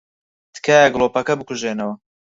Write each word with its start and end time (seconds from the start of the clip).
تکایە 0.53 0.87
گڵۆپەکە 0.93 1.33
بکوژێنەوە. 1.39 1.95